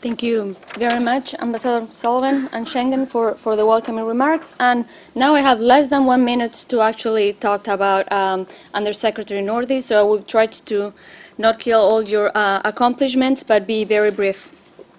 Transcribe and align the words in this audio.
Thank 0.00 0.22
you 0.22 0.54
very 0.76 1.02
much, 1.02 1.34
Ambassador 1.40 1.84
Sullivan 1.90 2.48
and 2.52 2.68
Schengen, 2.68 3.08
for, 3.08 3.34
for 3.34 3.56
the 3.56 3.66
welcoming 3.66 4.04
remarks. 4.04 4.54
And 4.60 4.84
now 5.16 5.34
I 5.34 5.40
have 5.40 5.58
less 5.58 5.88
than 5.88 6.04
one 6.04 6.24
minute 6.24 6.52
to 6.68 6.82
actually 6.82 7.32
talk 7.32 7.66
about 7.66 8.10
um, 8.12 8.46
Undersecretary 8.72 9.42
Northey, 9.42 9.82
so 9.82 9.98
I 9.98 10.02
will 10.02 10.22
try 10.22 10.46
to 10.46 10.92
not 11.36 11.58
kill 11.58 11.80
all 11.80 12.02
your 12.02 12.30
uh, 12.32 12.62
accomplishments, 12.64 13.42
but 13.42 13.66
be 13.66 13.82
very 13.82 14.12
brief. 14.12 14.52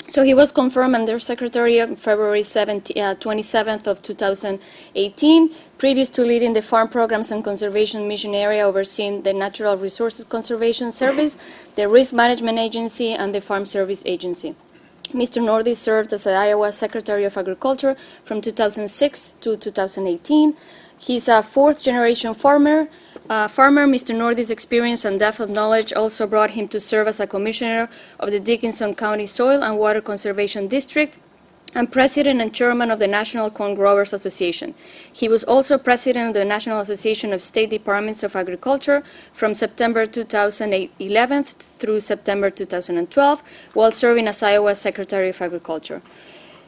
So 0.09 0.23
he 0.23 0.33
was 0.33 0.51
confirmed 0.51 0.95
Undersecretary 0.95 1.79
on 1.79 1.95
February 1.95 2.43
17, 2.43 3.01
uh, 3.01 3.15
27th 3.15 3.87
of 3.87 4.01
2018, 4.01 5.49
previous 5.77 6.09
to 6.09 6.23
leading 6.23 6.51
the 6.51 6.61
Farm 6.61 6.89
Programs 6.89 7.31
and 7.31 7.41
Conservation 7.41 8.05
Mission 8.05 8.35
Area 8.35 8.65
overseeing 8.65 9.21
the 9.21 9.31
Natural 9.31 9.77
Resources 9.77 10.25
Conservation 10.25 10.91
Service, 10.91 11.37
the 11.75 11.87
Risk 11.87 12.13
Management 12.13 12.59
Agency, 12.59 13.13
and 13.13 13.33
the 13.33 13.39
Farm 13.39 13.63
Service 13.63 14.03
Agency. 14.05 14.55
Mr. 15.13 15.41
Northey 15.41 15.75
served 15.75 16.13
as 16.13 16.27
Iowa 16.27 16.71
Secretary 16.71 17.23
of 17.25 17.35
Agriculture 17.37 17.95
from 18.23 18.41
2006 18.41 19.31
to 19.41 19.57
2018. 19.57 20.55
He's 20.99 21.27
a 21.27 21.41
fourth 21.41 21.81
generation 21.81 22.33
farmer. 22.33 22.87
Uh, 23.29 23.47
farmer, 23.47 23.87
Mr. 23.87 24.15
Northey's 24.15 24.51
experience 24.51 25.05
and 25.05 25.19
depth 25.19 25.39
of 25.39 25.49
knowledge 25.49 25.93
also 25.93 26.27
brought 26.27 26.51
him 26.51 26.67
to 26.67 26.79
serve 26.79 27.07
as 27.07 27.19
a 27.19 27.27
commissioner 27.27 27.89
of 28.19 28.31
the 28.31 28.39
Dickinson 28.39 28.93
County 28.93 29.25
Soil 29.25 29.63
and 29.63 29.77
Water 29.77 30.01
Conservation 30.01 30.67
District 30.67 31.17
and 31.75 31.91
president 31.91 32.41
and 32.41 32.53
chairman 32.53 32.89
of 32.91 32.99
the 32.99 33.07
National 33.07 33.49
Corn 33.49 33.75
Growers 33.75 34.13
Association. 34.13 34.73
He 35.11 35.27
was 35.27 35.43
also 35.43 35.77
president 35.77 36.29
of 36.29 36.33
the 36.33 36.45
National 36.45 36.79
Association 36.79 37.33
of 37.33 37.41
State 37.41 37.69
Departments 37.69 38.23
of 38.23 38.35
Agriculture 38.35 39.01
from 39.33 39.53
September 39.53 40.05
2011 40.05 41.43
through 41.43 41.99
September 41.99 42.49
2012, 42.49 43.43
while 43.73 43.91
serving 43.91 44.27
as 44.27 44.41
Iowa 44.43 44.75
Secretary 44.75 45.29
of 45.29 45.41
Agriculture. 45.41 46.01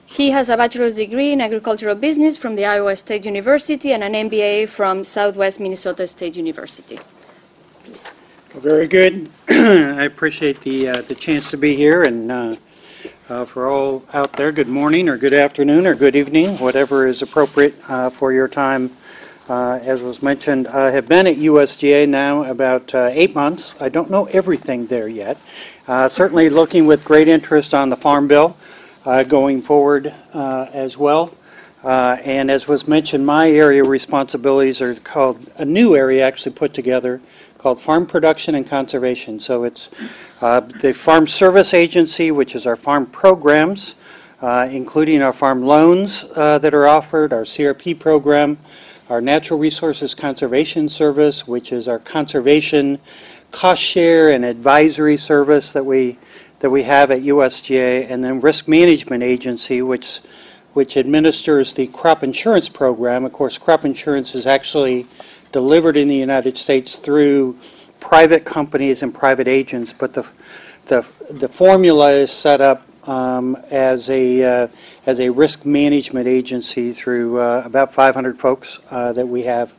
He 0.05 0.31
has 0.31 0.49
a 0.49 0.57
bachelor's 0.57 0.95
degree 0.95 1.31
in 1.31 1.39
agricultural 1.39 1.95
business 1.95 2.35
from 2.35 2.55
the 2.55 2.65
Iowa 2.65 2.95
State 2.97 3.25
University 3.25 3.93
and 3.93 4.03
an 4.03 4.13
MBA 4.29 4.67
from 4.67 5.05
Southwest 5.05 5.59
Minnesota 5.59 6.05
State 6.05 6.35
University. 6.35 6.99
Please. 7.83 8.13
Well, 8.53 8.61
Very 8.61 8.87
good. 8.87 9.29
I 9.49 10.03
appreciate 10.03 10.59
the, 10.61 10.89
uh, 10.89 11.01
the 11.01 11.15
chance 11.15 11.49
to 11.51 11.57
be 11.57 11.75
here, 11.75 12.01
and 12.01 12.29
uh, 12.29 12.55
uh, 13.29 13.45
for 13.45 13.67
all 13.67 14.03
out 14.13 14.33
there, 14.33 14.51
good 14.51 14.67
morning, 14.67 15.07
or 15.07 15.17
good 15.17 15.33
afternoon, 15.33 15.85
or 15.85 15.95
good 15.95 16.15
evening, 16.15 16.49
whatever 16.57 17.05
is 17.05 17.21
appropriate 17.21 17.75
uh, 17.87 18.09
for 18.09 18.33
your 18.33 18.47
time. 18.47 18.91
Uh, 19.49 19.79
As 19.83 20.01
was 20.01 20.21
mentioned, 20.23 20.67
I 20.67 20.91
have 20.91 21.07
been 21.07 21.27
at 21.27 21.37
USDA 21.37 22.07
now 22.07 22.43
about 22.43 22.93
uh, 22.93 23.09
eight 23.11 23.35
months. 23.35 23.75
I 23.79 23.89
don't 23.89 24.09
know 24.09 24.25
everything 24.25 24.87
there 24.87 25.07
yet. 25.07 25.41
Uh, 25.87 26.07
Certainly 26.07 26.49
looking 26.49 26.85
with 26.85 27.03
great 27.03 27.27
interest 27.27 27.73
on 27.73 27.89
the 27.89 27.97
Farm 27.97 28.27
Bill 28.27 28.55
uh, 29.05 29.23
going 29.23 29.61
forward 29.61 30.13
as 30.33 30.97
well. 30.97 31.33
And 31.83 32.51
as 32.51 32.67
was 32.67 32.87
mentioned, 32.87 33.25
my 33.25 33.49
area 33.49 33.83
responsibilities 33.83 34.81
are 34.81 34.95
called, 34.95 35.51
a 35.57 35.65
new 35.65 35.95
area 35.95 36.25
actually 36.25 36.53
put 36.53 36.73
together 36.73 37.19
called 37.61 37.79
Farm 37.79 38.07
Production 38.07 38.55
and 38.55 38.65
Conservation. 38.65 39.39
So 39.39 39.65
it's 39.65 39.91
uh, 40.41 40.61
the 40.61 40.95
Farm 40.95 41.27
Service 41.27 41.75
Agency, 41.75 42.31
which 42.31 42.55
is 42.55 42.65
our 42.65 42.75
farm 42.75 43.05
programs, 43.05 43.93
uh, 44.41 44.67
including 44.71 45.21
our 45.21 45.31
farm 45.31 45.61
loans 45.61 46.25
uh, 46.35 46.57
that 46.57 46.73
are 46.73 46.87
offered, 46.87 47.31
our 47.31 47.43
CRP 47.43 47.99
program, 47.99 48.57
our 49.09 49.21
Natural 49.21 49.59
Resources 49.59 50.15
Conservation 50.15 50.89
Service, 50.89 51.47
which 51.47 51.71
is 51.71 51.87
our 51.87 51.99
conservation 51.99 52.97
cost 53.51 53.83
share 53.83 54.31
and 54.31 54.43
advisory 54.43 55.17
service 55.17 55.71
that 55.73 55.85
we, 55.85 56.17
that 56.61 56.71
we 56.71 56.81
have 56.81 57.11
at 57.11 57.19
USDA, 57.19 58.09
and 58.09 58.23
then 58.23 58.41
Risk 58.41 58.67
Management 58.67 59.21
Agency, 59.21 59.83
which, 59.83 60.17
which 60.73 60.97
administers 60.97 61.73
the 61.73 61.85
crop 61.85 62.23
insurance 62.23 62.69
program. 62.69 63.23
Of 63.23 63.33
course, 63.33 63.59
crop 63.59 63.85
insurance 63.85 64.33
is 64.33 64.47
actually 64.47 65.05
delivered 65.51 65.97
in 65.97 66.07
the 66.07 66.15
United 66.15 66.57
States 66.57 66.95
through 66.95 67.57
private 67.99 68.45
companies 68.45 69.03
and 69.03 69.13
private 69.13 69.47
agents, 69.47 69.93
but 69.93 70.13
the, 70.13 70.27
the, 70.85 71.07
the 71.29 71.47
formula 71.47 72.11
is 72.11 72.31
set 72.31 72.61
up 72.61 72.85
um, 73.07 73.55
as 73.69 74.09
a, 74.09 74.43
uh, 74.43 74.67
as 75.05 75.19
a 75.19 75.29
risk 75.29 75.65
management 75.65 76.27
agency 76.27 76.91
through 76.93 77.39
uh, 77.39 77.63
about 77.65 77.93
500 77.93 78.37
folks 78.37 78.79
uh, 78.89 79.13
that 79.13 79.27
we 79.27 79.43
have 79.43 79.73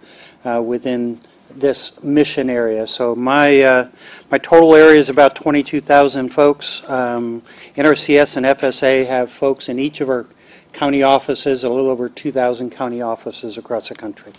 uh, 0.44 0.62
within 0.64 1.20
this 1.50 2.02
mission 2.02 2.48
area. 2.48 2.86
So 2.86 3.14
my, 3.14 3.60
uh, 3.60 3.90
my 4.30 4.38
total 4.38 4.74
area 4.74 4.98
is 4.98 5.10
about 5.10 5.36
22,000 5.36 6.30
folks. 6.30 6.88
Um, 6.88 7.42
NRCS 7.76 8.36
and 8.36 8.46
FSA 8.46 9.06
have 9.06 9.30
folks 9.30 9.68
in 9.68 9.78
each 9.78 10.00
of 10.00 10.08
our 10.08 10.26
county 10.72 11.02
offices, 11.02 11.64
a 11.64 11.68
little 11.68 11.90
over 11.90 12.08
2,000 12.08 12.70
county 12.70 13.02
offices 13.02 13.58
across 13.58 13.88
the 13.88 13.94
country. 13.94 14.32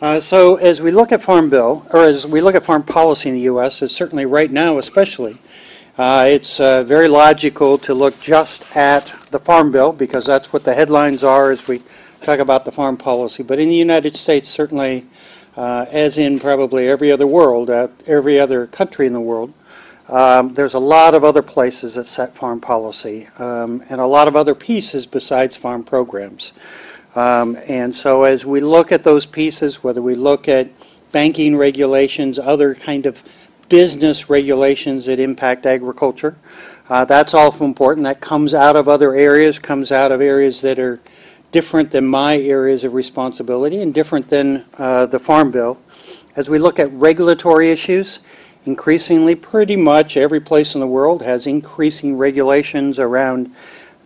Uh, 0.00 0.18
So 0.18 0.56
as 0.56 0.80
we 0.80 0.90
look 0.90 1.12
at 1.12 1.22
Farm 1.22 1.50
Bill, 1.50 1.86
or 1.92 2.04
as 2.04 2.26
we 2.26 2.40
look 2.40 2.54
at 2.54 2.64
farm 2.64 2.82
policy 2.82 3.28
in 3.28 3.34
the 3.34 3.42
U.S., 3.42 3.82
it's 3.82 3.94
certainly 3.94 4.24
right 4.24 4.50
now 4.50 4.78
especially, 4.78 5.36
uh, 5.98 6.24
it's 6.26 6.58
uh, 6.58 6.82
very 6.84 7.06
logical 7.06 7.76
to 7.76 7.92
look 7.92 8.18
just 8.18 8.64
at 8.74 9.14
the 9.30 9.38
Farm 9.38 9.70
Bill, 9.70 9.92
because 9.92 10.24
that's 10.24 10.54
what 10.54 10.64
the 10.64 10.72
headlines 10.72 11.22
are 11.22 11.50
as 11.50 11.68
we 11.68 11.82
talk 12.22 12.38
about 12.38 12.64
the 12.64 12.72
farm 12.72 12.96
policy. 12.96 13.42
But 13.42 13.58
in 13.58 13.68
the 13.68 13.74
United 13.76 14.16
States, 14.16 14.48
certainly, 14.48 15.04
uh, 15.54 15.84
as 15.90 16.16
in 16.16 16.40
probably 16.40 16.88
every 16.88 17.12
other 17.12 17.26
world, 17.26 17.68
uh, 17.68 17.88
every 18.06 18.40
other 18.40 18.66
country 18.66 19.06
in 19.06 19.12
the 19.12 19.20
world, 19.20 19.52
um, 20.08 20.54
there's 20.54 20.74
a 20.74 20.80
lot 20.80 21.14
of 21.14 21.24
other 21.24 21.42
places 21.42 21.96
that 21.96 22.06
set 22.06 22.34
farm 22.34 22.58
policy, 22.58 23.28
um, 23.38 23.82
and 23.90 24.00
a 24.00 24.06
lot 24.06 24.28
of 24.28 24.34
other 24.34 24.54
pieces 24.54 25.04
besides 25.04 25.58
farm 25.58 25.84
programs. 25.84 26.54
Um, 27.14 27.56
And 27.66 27.94
so 27.94 28.24
as 28.24 28.46
we 28.46 28.60
look 28.60 28.92
at 28.92 29.04
those 29.04 29.26
pieces, 29.26 29.82
whether 29.82 30.02
we 30.02 30.14
look 30.14 30.48
at 30.48 30.68
banking 31.12 31.56
regulations, 31.56 32.38
other 32.38 32.74
kind 32.74 33.06
of 33.06 33.22
business 33.68 34.30
regulations 34.30 35.06
that 35.06 35.18
impact 35.18 35.66
agriculture, 35.66 36.36
uh, 36.88 37.04
that's 37.04 37.34
also 37.34 37.64
important. 37.64 38.04
That 38.04 38.20
comes 38.20 38.54
out 38.54 38.76
of 38.76 38.88
other 38.88 39.14
areas, 39.14 39.58
comes 39.58 39.92
out 39.92 40.10
of 40.12 40.20
areas 40.20 40.60
that 40.62 40.78
are 40.78 41.00
different 41.52 41.90
than 41.90 42.06
my 42.06 42.36
areas 42.36 42.84
of 42.84 42.94
responsibility 42.94 43.80
and 43.82 43.92
different 43.92 44.28
than 44.28 44.64
uh, 44.78 45.06
the 45.06 45.18
Farm 45.18 45.50
Bill. 45.50 45.78
As 46.36 46.48
we 46.48 46.58
look 46.58 46.78
at 46.78 46.90
regulatory 46.92 47.70
issues, 47.70 48.20
increasingly, 48.66 49.34
pretty 49.34 49.76
much 49.76 50.16
every 50.16 50.40
place 50.40 50.74
in 50.74 50.80
the 50.80 50.86
world 50.86 51.22
has 51.22 51.46
increasing 51.46 52.16
regulations 52.16 52.98
around 52.98 53.50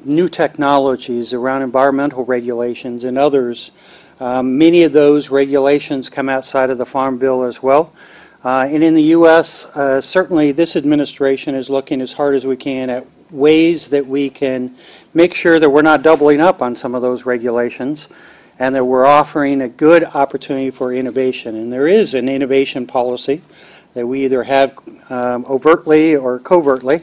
new 0.07 0.29
technologies, 0.29 1.33
around 1.33 1.63
environmental 1.63 2.25
regulations 2.25 3.05
and 3.05 3.19
others. 3.19 3.71
Um, 4.21 4.59
Many 4.59 4.85
of 4.85 4.93
those 4.93 5.31
regulations 5.31 6.09
come 6.09 6.29
outside 6.29 6.71
of 6.71 6.79
the 6.79 6.87
Farm 6.87 7.19
Bill 7.19 7.43
as 7.43 7.63
well. 7.63 7.93
Uh, 8.45 8.69
And 8.71 8.85
in 8.85 8.95
the 8.95 9.03
U.S., 9.19 9.67
uh, 9.77 10.01
certainly 10.01 10.53
this 10.53 10.77
administration 10.77 11.55
is 11.55 11.71
looking 11.71 12.01
as 12.01 12.13
hard 12.13 12.35
as 12.35 12.47
we 12.47 12.57
can 12.57 12.91
at 12.91 13.07
ways 13.31 13.89
that 13.89 14.07
we 14.07 14.31
can 14.31 14.75
make 15.13 15.35
sure 15.35 15.59
that 15.59 15.71
we're 15.71 15.83
not 15.83 16.03
doubling 16.03 16.41
up 16.41 16.63
on 16.63 16.77
some 16.77 16.95
of 16.95 17.03
those 17.03 17.27
regulations 17.27 18.09
and 18.59 18.75
that 18.75 18.85
we're 18.85 19.07
offering 19.07 19.63
a 19.63 19.69
good 19.69 20.05
opportunity 20.05 20.71
for 20.71 20.93
innovation. 20.93 21.57
And 21.57 21.73
there 21.73 21.89
is 21.89 22.15
an 22.15 22.29
innovation 22.29 22.87
policy 22.87 23.43
that 23.95 24.07
we 24.07 24.25
either 24.25 24.45
have 24.45 24.79
um, 25.11 25.45
overtly 25.49 26.15
or 26.15 26.39
covertly. 26.39 27.03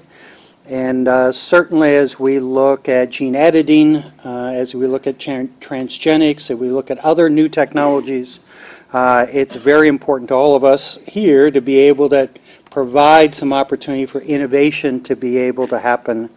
And 0.72 1.10
uh, 1.10 1.34
certainly 1.34 1.98
as 1.98 2.18
we 2.18 2.40
look 2.40 2.88
at 2.88 3.10
gene 3.10 3.36
editing, 3.36 3.98
uh, 4.24 4.54
as 4.56 4.74
we 4.74 4.88
look 4.88 5.06
at 5.06 5.18
tran- 5.18 5.50
transgenics, 5.60 6.50
as 6.50 6.56
we 6.56 6.70
look 6.70 6.90
at 6.90 6.98
other 7.00 7.30
new 7.30 7.50
technologies, 7.50 8.40
uh, 8.94 9.26
it's 9.30 9.56
very 9.56 9.90
important 9.90 10.30
to 10.30 10.36
all 10.36 10.56
of 10.56 10.64
us 10.64 10.98
here 11.06 11.52
to 11.52 11.60
be 11.60 11.78
able 11.78 12.08
to 12.08 12.30
provide 12.70 13.36
some 13.36 13.52
opportunity 13.52 14.06
for 14.06 14.22
innovation 14.22 15.04
to 15.04 15.14
be 15.18 15.36
able 15.36 15.68
to 15.68 15.78
happen 15.78 16.30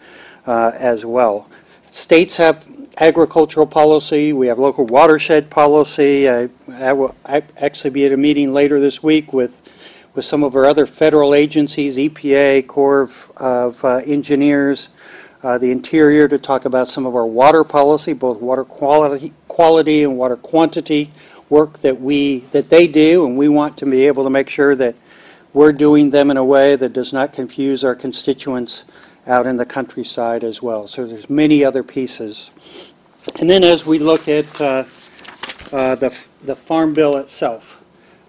uh, 0.49 0.72
as 0.75 1.07
well. 1.07 1.48
States 1.86 2.36
have 2.39 2.69
agricultural 2.98 3.69
policy, 3.69 4.33
we 4.33 4.48
have 4.48 4.59
local 4.59 4.84
watershed 4.84 5.48
policy. 5.48 6.28
I 6.28 6.48
I 6.72 6.92
will 6.92 7.15
actually 7.27 7.91
be 7.91 8.04
at 8.04 8.10
a 8.10 8.16
meeting 8.16 8.53
later 8.53 8.81
this 8.81 9.01
week 9.01 9.33
with, 9.33 9.64
with 10.15 10.25
some 10.25 10.45
of 10.45 10.55
our 10.55 10.65
other 10.65 10.87
federal 10.87 11.34
agencies, 11.34 11.99
EPA, 11.99 12.66
Corps 12.66 13.01
of- 13.03 13.33
of 13.37 13.84
uh, 13.84 13.97
Engineers, 14.07 14.89
uh, 15.43 15.59
the 15.59 15.71
Interior, 15.71 16.28
to 16.28 16.39
talk 16.39 16.65
about 16.65 16.89
some 16.89 17.05
of 17.05 17.15
our 17.15 17.27
water 17.27 17.65
policy, 17.65 18.13
both 18.13 18.41
water 18.41 18.65
quality, 18.65 19.33
quality 19.49 20.03
and 20.03 20.16
water 20.16 20.37
quantity 20.37 21.11
work 21.51 21.81
that 21.81 22.01
we, 22.01 22.39
that 22.53 22.71
they 22.71 22.87
do, 22.87 23.27
and 23.27 23.37
we 23.37 23.49
want 23.49 23.77
to 23.77 23.87
be 23.87 24.07
able 24.07 24.25
to 24.25 24.31
make 24.31 24.49
sure 24.49 24.75
that 24.75 24.95
we're 25.53 25.72
doing 25.72 26.11
them 26.11 26.31
in 26.31 26.37
a 26.37 26.45
way 26.45 26.75
that 26.75 26.93
does 26.93 27.13
not 27.13 27.33
confuse 27.33 27.84
our 27.84 27.95
constituents 27.95 28.84
out 29.27 29.47
in 29.47 29.57
the 29.57 29.67
countryside 29.67 30.43
as 30.43 30.63
well. 30.63 30.89
So 30.89 31.07
there's 31.07 31.31
many 31.31 31.65
other 31.65 31.83
pieces. 31.83 32.51
And 33.41 33.49
then 33.49 33.65
as 33.65 33.87
we 33.87 33.99
look 33.99 34.28
at 34.28 34.60
uh, 34.60 34.84
uh, 35.72 35.95
the 35.95 36.28
the 36.45 36.55
Farm 36.55 36.93
Bill 36.93 37.17
itself, 37.17 37.84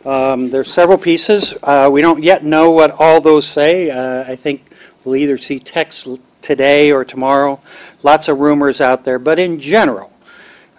um, 0.05 0.53
are 0.53 0.63
several 0.63 0.97
pieces. 0.97 1.53
Uh, 1.63 1.89
We 1.91 2.01
don't 2.01 2.23
yet 2.23 2.43
know 2.43 2.71
what 2.71 2.91
all 2.99 3.21
those 3.21 3.47
say. 3.47 3.89
Uh, 3.89 4.23
I 4.31 4.35
think 4.35 4.61
we'll 5.03 5.15
either 5.15 5.37
see 5.37 5.59
text, 5.59 6.07
today 6.41 6.91
or 6.91 7.03
tomorrow. 7.03 7.59
Lots 8.03 8.27
of 8.27 8.39
rumors 8.39 8.81
out 8.81 9.03
there, 9.03 9.17
but 9.17 9.39
in 9.39 9.59
general, 9.59 10.11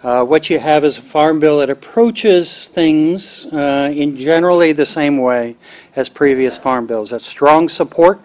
uh, 0.01 0.23
what 0.23 0.49
you 0.49 0.59
have 0.59 0.85
is 0.85 0.97
a 0.97 1.01
farm 1.01 1.39
bill 1.39 1.59
that 1.59 1.69
approaches 1.69 2.67
things 2.67 3.45
uh, 3.47 3.91
in 3.93 4.15
generally 4.15 4.71
the 4.71 4.85
same 4.85 5.17
way 5.17 5.55
as 5.95 6.07
previous 6.07 6.57
farm 6.57 6.87
bills. 6.87 7.09
That's 7.09 7.27
strong 7.27 7.67
support 7.67 8.21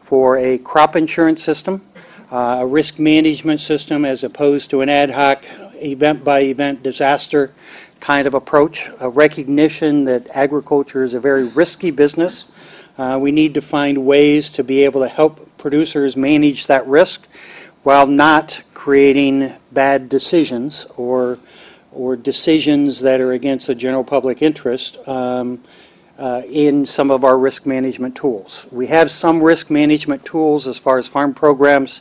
for 0.00 0.36
a 0.36 0.58
crop 0.58 0.96
insurance 0.96 1.42
system, 1.42 1.80
uh, 2.30 2.58
a 2.60 2.66
risk 2.66 2.98
management 2.98 3.60
system 3.60 4.04
as 4.04 4.22
opposed 4.24 4.68
to 4.70 4.82
an 4.82 4.90
ad 4.90 5.10
hoc, 5.10 5.46
event-by-event 5.76 6.82
disaster 6.82 7.52
kind 8.02 8.26
of 8.26 8.34
approach, 8.34 8.90
a 8.98 9.08
recognition 9.08 10.04
that 10.04 10.26
agriculture 10.34 11.04
is 11.04 11.14
a 11.14 11.20
very 11.20 11.44
risky 11.44 11.92
business. 11.92 12.46
Uh, 12.98 13.16
We 13.22 13.30
need 13.30 13.54
to 13.54 13.60
find 13.60 14.04
ways 14.04 14.50
to 14.50 14.64
be 14.64 14.84
able 14.84 15.02
to 15.02 15.08
help 15.08 15.56
producers 15.56 16.16
manage 16.16 16.66
that 16.66 16.84
risk 16.88 17.28
while 17.84 18.08
not 18.08 18.62
creating 18.74 19.52
bad 19.70 20.08
decisions 20.08 20.84
or, 20.96 21.38
or 21.92 22.16
decisions 22.16 23.00
that 23.02 23.20
are 23.20 23.32
against 23.32 23.68
the 23.68 23.74
general 23.76 24.02
public 24.02 24.42
interest 24.42 24.98
um, 25.06 25.62
uh, 26.18 26.42
in 26.50 26.86
some 26.86 27.12
of 27.12 27.22
our 27.22 27.38
risk 27.38 27.66
management 27.66 28.16
tools. 28.16 28.66
We 28.72 28.88
have 28.88 29.12
some 29.12 29.40
risk 29.40 29.70
management 29.70 30.24
tools 30.24 30.66
as 30.66 30.76
far 30.76 30.98
as 30.98 31.06
farm 31.06 31.34
programs, 31.34 32.00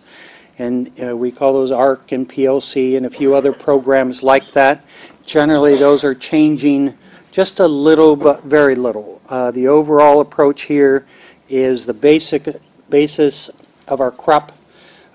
and 0.58 0.92
uh, 1.00 1.16
we 1.16 1.32
call 1.32 1.54
those 1.54 1.72
ARC 1.72 2.12
and 2.12 2.28
PLC 2.28 2.98
and 2.98 3.06
a 3.06 3.10
few 3.10 3.36
other 3.36 3.54
programs 3.54 4.24
like 4.24 4.52
that. 4.54 4.84
Generally, 5.26 5.76
those 5.78 6.04
are 6.04 6.16
changing 6.16 6.94
just 7.32 7.60
a 7.60 7.68
little, 7.68 8.16
but 8.16 8.44
very 8.44 8.76
little. 8.76 9.22
Uh, 9.30 9.52
The 9.52 9.68
overall 9.68 10.20
approach 10.20 10.64
here 10.64 11.06
is 11.50 11.86
the 11.86 11.94
basic, 11.94 12.48
basis 12.90 13.50
of 13.88 14.02
our 14.02 14.12
crop 14.12 14.52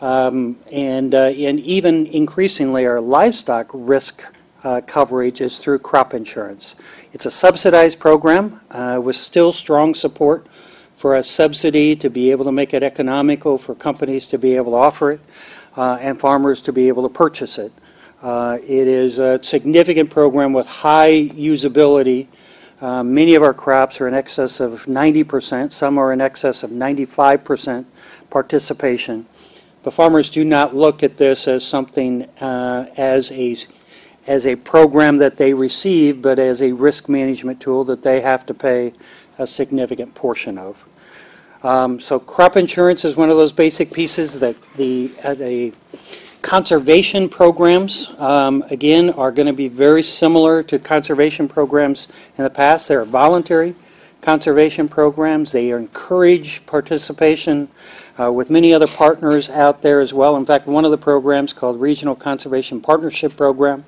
um, 0.01 0.57
and, 0.73 1.15
uh, 1.15 1.29
and 1.29 1.61
even 1.61 2.07
increasingly 2.07 2.87
our 2.87 3.01
livestock 3.01 3.71
risk 3.73 4.25
uh, 4.65 4.81
coverage 4.87 5.41
is 5.41 5.59
through 5.59 5.79
crop 5.79 6.13
insurance. 6.13 6.77
It's 7.13 7.27
a 7.27 7.31
subsidized 7.31 8.01
program 8.01 8.61
uh, 8.71 9.01
with 9.03 9.17
still 9.17 9.53
strong 9.53 9.95
support 9.95 10.47
for 10.97 11.15
a 11.15 11.23
subsidy 11.23 11.95
to 11.97 12.11
be 12.11 12.31
able 12.31 12.45
to 12.45 12.53
make 12.53 12.75
it 12.75 12.83
economical 12.83 13.59
for 13.59 13.75
companies 13.75 14.29
to 14.29 14.39
be 14.39 14.57
able 14.57 14.73
to 14.73 14.79
offer 14.79 15.13
it 15.13 15.21
uh, 15.77 15.99
and 16.01 16.19
farmers 16.19 16.61
to 16.63 16.73
be 16.73 16.89
able 16.89 17.03
to 17.09 17.15
purchase 17.15 17.59
it. 17.59 17.73
Uh, 18.23 18.59
It 18.63 18.89
is 18.89 19.19
a 19.19 19.43
significant 19.43 20.11
program 20.11 20.53
with 20.53 20.67
high 20.67 21.29
usability. 21.35 22.27
Uh, 22.81 23.03
Many 23.03 23.35
of 23.35 23.43
our 23.43 23.55
crops 23.55 24.01
are 24.01 24.09
in 24.09 24.15
excess 24.15 24.61
of 24.61 24.87
90%, 24.87 25.73
some 25.73 25.99
are 25.99 26.13
in 26.13 26.21
excess 26.21 26.63
of 26.63 26.71
95% 26.71 27.85
participation. 28.31 29.27
But 29.83 29.93
farmers 29.93 30.31
do 30.31 30.45
not 30.45 30.75
look 30.75 31.03
at 31.03 31.17
this 31.17 31.47
as 31.47 31.65
something, 31.65 32.25
uh, 32.41 32.87
as 32.97 33.31
a, 33.33 33.57
as 34.27 34.47
a 34.47 34.57
program 34.57 35.19
that 35.19 35.37
they 35.37 35.55
receive, 35.55 36.21
but 36.21 36.39
as 36.39 36.61
a 36.61 36.73
risk 36.73 37.09
management 37.09 37.61
tool 37.61 37.85
that 37.85 38.03
they 38.03 38.21
have 38.21 38.45
to 38.47 38.55
pay 38.55 38.93
a 39.39 39.47
significant 39.47 40.15
portion 40.15 40.59
of. 40.59 40.85
Um, 41.63 42.01
So 42.01 42.19
crop 42.19 42.57
insurance 42.57 43.05
is 43.05 43.17
one 43.17 43.31
of 43.31 43.37
those 43.37 43.53
basic 43.53 43.93
pieces 43.93 44.41
that 44.41 44.57
the, 44.77 45.11
uh, 45.23 45.35
the 45.35 45.73
conservation 46.47 47.29
programs, 47.29 48.09
um, 48.21 48.63
again, 48.71 49.11
are 49.11 49.33
going 49.33 49.49
to 49.49 49.53
be 49.53 49.67
very 49.67 50.03
similar 50.03 50.63
to 50.63 50.79
conservation 50.79 51.49
programs 51.49 52.07
in 52.39 52.45
the 52.45 52.51
past. 52.51 52.87
They're 52.87 53.05
voluntary 53.05 53.75
conservation 54.21 54.89
programs. 54.89 55.51
They 55.51 55.71
encourage 55.71 56.65
participation 56.65 57.69
uh, 58.17 58.31
with 58.31 58.49
many 58.49 58.73
other 58.73 58.87
partners 58.87 59.51
out 59.51 59.83
there 59.83 60.01
as 60.01 60.15
well. 60.15 60.37
In 60.37 60.47
fact, 60.47 60.69
one 60.69 60.85
of 60.85 60.93
the 60.93 60.99
programs 60.99 61.53
called 61.53 61.81
Regional 61.81 62.15
Conservation 62.15 62.81
Partnership 62.81 63.37
Program 63.37 63.85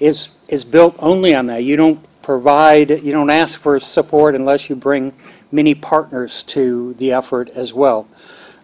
is, 0.00 0.30
is 0.48 0.64
built 0.64 0.96
only 1.00 1.34
on 1.34 1.44
that. 1.48 1.62
You 1.62 1.76
don't 1.76 2.22
provide, 2.22 2.88
you 2.88 3.12
don't 3.12 3.28
ask 3.28 3.60
for 3.60 3.78
support 3.78 4.34
unless 4.34 4.70
you 4.70 4.76
bring 4.76 5.12
many 5.52 5.74
partners 5.74 6.42
to 6.44 6.94
the 6.94 7.12
effort 7.12 7.50
as 7.50 7.74
well. 7.74 8.08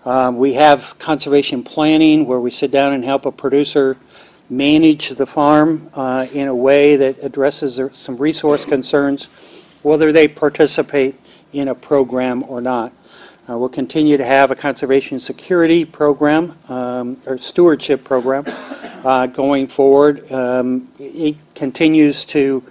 Um, 0.04 0.36
We 0.36 0.54
have 0.54 0.98
conservation 0.98 1.62
planning 1.62 2.26
where 2.26 2.40
we 2.40 2.50
sit 2.50 2.70
down 2.70 2.92
and 2.92 3.04
help 3.04 3.24
a 3.24 3.32
producer 3.32 3.96
manage 4.50 5.08
the 5.10 5.24
farm 5.24 5.88
uh, 5.94 6.26
in 6.32 6.48
a 6.48 6.54
way 6.54 6.96
that 6.96 7.16
addresses 7.22 7.80
some 7.96 8.18
resource 8.18 8.66
concerns, 8.66 9.28
whether 9.82 10.12
they 10.12 10.28
participate 10.28 11.14
in 11.54 11.68
a 11.68 11.74
program 11.74 12.44
or 12.48 12.60
not. 12.60 12.92
Uh, 13.48 13.56
We'll 13.56 13.70
continue 13.70 14.18
to 14.18 14.24
have 14.24 14.50
a 14.50 14.54
conservation 14.54 15.18
security 15.20 15.86
program, 15.86 16.54
um, 16.68 17.16
or 17.24 17.38
stewardship 17.38 18.04
program, 18.04 18.44
uh, 19.04 19.26
going 19.26 19.68
forward. 19.68 20.30
Um, 20.30 20.88
It 20.98 21.36
continues 21.54 22.26
to 22.26 22.62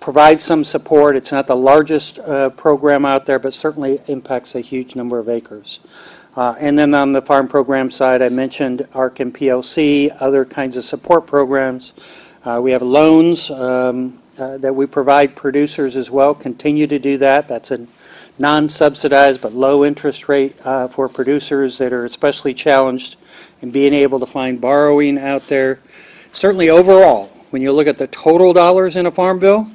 provide 0.00 0.40
some 0.40 0.64
support. 0.64 1.16
It's 1.16 1.32
not 1.32 1.46
the 1.46 1.56
largest 1.56 2.18
uh, 2.18 2.50
program 2.50 3.04
out 3.04 3.24
there, 3.24 3.38
but 3.38 3.54
certainly 3.54 4.00
impacts 4.06 4.54
a 4.54 4.60
huge 4.60 4.96
number 4.96 5.18
of 5.18 5.28
acres. 5.28 5.80
Uh, 6.38 6.54
And 6.60 6.78
then 6.78 6.94
on 6.94 7.12
the 7.12 7.20
farm 7.20 7.48
program 7.48 7.90
side, 7.90 8.22
I 8.22 8.28
mentioned 8.28 8.86
ARC 8.94 9.18
and 9.18 9.34
PLC, 9.34 10.08
other 10.20 10.44
kinds 10.44 10.76
of 10.76 10.84
support 10.84 11.26
programs. 11.26 11.94
Uh, 12.44 12.60
We 12.62 12.70
have 12.70 12.80
loans 12.80 13.50
um, 13.50 14.20
uh, 14.38 14.56
that 14.58 14.72
we 14.72 14.86
provide 14.86 15.34
producers 15.34 15.96
as 15.96 16.12
well, 16.12 16.36
continue 16.36 16.86
to 16.86 16.96
do 17.00 17.18
that. 17.18 17.48
That's 17.48 17.72
a 17.72 17.88
non-subsidized 18.38 19.40
but 19.40 19.52
low 19.52 19.84
interest 19.84 20.28
rate 20.28 20.54
for 20.90 21.08
producers 21.08 21.78
that 21.78 21.92
are 21.92 22.04
especially 22.04 22.54
challenged 22.54 23.16
in 23.60 23.72
being 23.72 23.92
able 23.92 24.20
to 24.20 24.26
find 24.26 24.60
borrowing 24.60 25.18
out 25.18 25.48
there. 25.48 25.80
Certainly 26.32 26.70
overall, 26.70 27.32
when 27.50 27.62
you 27.62 27.72
look 27.72 27.88
at 27.88 27.98
the 27.98 28.06
total 28.06 28.52
dollars 28.52 28.94
in 28.94 29.06
a 29.06 29.10
farm 29.10 29.40
bill, 29.40 29.66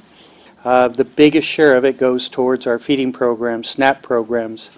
the 0.63 1.06
biggest 1.18 1.45
share 1.45 1.75
of 1.75 1.83
it 1.83 1.98
goes 1.98 2.30
towards 2.30 2.65
our 2.65 2.80
feeding 2.80 3.12
programs, 3.12 3.68
SNAP 3.71 4.01
programs, 4.01 4.69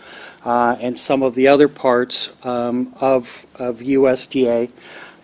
uh, 0.46 0.78
and 0.80 0.98
some 0.98 1.24
of 1.24 1.36
the 1.36 1.48
other 1.48 1.68
parts 1.68 2.36
um, 2.46 2.94
of 3.02 3.46
of 3.56 3.80
USDA. 3.80 4.70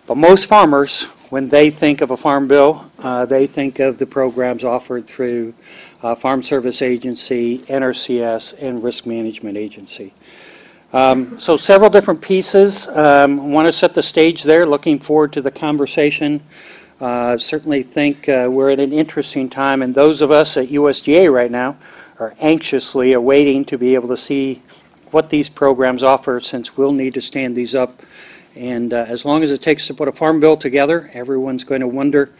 But 0.06 0.16
most 0.16 0.46
farmers, 0.46 1.04
when 1.30 1.48
they 1.48 1.70
think 1.70 2.00
of 2.00 2.10
a 2.10 2.16
farm 2.16 2.48
bill, 2.48 2.90
uh, 2.98 3.24
they 3.24 3.46
think 3.46 3.78
of 3.78 3.98
the 3.98 4.06
programs 4.06 4.64
offered 4.64 5.06
through 5.06 5.54
uh, 6.02 6.14
Farm 6.16 6.42
Service 6.42 6.82
Agency, 6.82 7.58
NRCS, 7.58 8.60
and 8.60 8.82
Risk 8.82 9.06
Management 9.06 9.56
Agency. 9.56 10.12
Um, 10.92 11.38
So 11.38 11.56
several 11.56 11.88
different 11.88 12.20
pieces. 12.20 12.88
Want 12.88 13.66
to 13.68 13.72
set 13.72 13.94
the 13.94 14.02
stage 14.02 14.42
there, 14.42 14.66
looking 14.66 14.98
forward 14.98 15.32
to 15.34 15.40
the 15.40 15.52
conversation. 15.52 16.42
Uh, 17.00 17.38
Certainly 17.38 17.84
think 17.84 18.28
uh, 18.28 18.48
we're 18.50 18.70
at 18.70 18.80
an 18.80 18.92
interesting 18.92 19.48
time, 19.48 19.82
and 19.82 19.94
those 19.94 20.20
of 20.20 20.30
us 20.30 20.56
at 20.56 20.68
USDA 20.68 21.32
right 21.32 21.50
now 21.50 21.76
are 22.18 22.34
anxiously 22.40 23.12
awaiting 23.12 23.64
to 23.66 23.78
be 23.78 23.94
able 23.94 24.08
to 24.08 24.16
see 24.16 24.62
what 25.12 25.30
these 25.30 25.48
programs 25.48 26.02
offer, 26.02 26.40
since 26.40 26.76
we'll 26.76 26.92
need 26.92 27.14
to 27.14 27.20
stand 27.20 27.54
these 27.54 27.74
up. 27.74 28.02
And 28.56 28.92
uh, 28.92 29.04
as 29.08 29.24
long 29.24 29.42
as 29.42 29.50
it 29.50 29.62
takes 29.62 29.86
to 29.86 29.94
put 29.94 30.08
a 30.08 30.12
farm 30.12 30.40
bill 30.40 30.56
together, 30.56 31.10
everyone's 31.14 31.64
going 31.64 31.80
to 31.80 31.88
wonder 31.88 32.30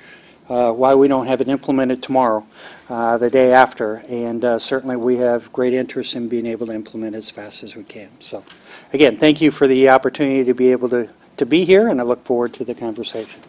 uh, 0.48 0.72
why 0.72 0.94
we 0.94 1.08
don't 1.08 1.26
have 1.26 1.40
it 1.40 1.48
implemented 1.48 2.02
tomorrow, 2.02 2.44
uh, 2.90 3.16
the 3.16 3.30
day 3.30 3.52
after. 3.52 4.04
And 4.08 4.44
uh, 4.44 4.58
certainly, 4.58 4.96
we 4.96 5.18
have 5.18 5.52
great 5.52 5.72
interest 5.72 6.14
in 6.14 6.28
being 6.28 6.46
able 6.46 6.66
to 6.66 6.74
implement 6.74 7.14
as 7.14 7.30
fast 7.30 7.62
as 7.62 7.76
we 7.76 7.84
can. 7.84 8.10
So, 8.20 8.44
again, 8.92 9.16
thank 9.16 9.40
you 9.40 9.50
for 9.50 9.66
the 9.66 9.88
opportunity 9.88 10.44
to 10.44 10.54
be 10.54 10.72
able 10.72 10.88
to, 10.90 11.08
to 11.38 11.46
be 11.46 11.64
here, 11.64 11.88
and 11.88 12.00
I 12.00 12.04
look 12.04 12.24
forward 12.24 12.52
to 12.54 12.64
the 12.64 12.74
conversation. 12.74 13.40